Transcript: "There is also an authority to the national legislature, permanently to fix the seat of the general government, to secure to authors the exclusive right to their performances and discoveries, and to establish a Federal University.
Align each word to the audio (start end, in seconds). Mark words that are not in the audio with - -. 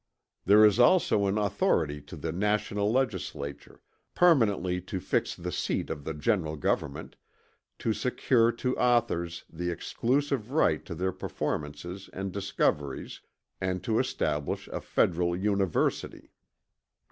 "There 0.45 0.65
is 0.65 0.79
also 0.79 1.27
an 1.27 1.37
authority 1.37 2.01
to 2.09 2.15
the 2.15 2.31
national 2.31 2.91
legislature, 2.91 3.81
permanently 4.15 4.81
to 4.81 4.99
fix 4.99 5.35
the 5.35 5.51
seat 5.51 5.91
of 5.91 6.05
the 6.05 6.15
general 6.15 6.55
government, 6.55 7.17
to 7.77 7.93
secure 7.93 8.51
to 8.53 8.75
authors 8.79 9.43
the 9.47 9.69
exclusive 9.69 10.49
right 10.49 10.83
to 10.85 10.95
their 10.95 11.11
performances 11.13 12.09
and 12.13 12.31
discoveries, 12.31 13.21
and 13.61 13.83
to 13.83 13.99
establish 13.99 14.67
a 14.69 14.81
Federal 14.81 15.35
University. 15.37 16.31